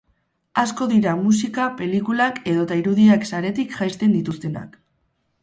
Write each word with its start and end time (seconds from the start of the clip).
Asko 0.61 0.87
dira 0.93 1.11
musika, 1.19 1.67
pelikulak 1.81 2.41
edota 2.53 2.79
irudiak 2.81 3.29
saretik 3.33 3.77
jaisten 3.83 4.19
dituztenak. 4.19 4.83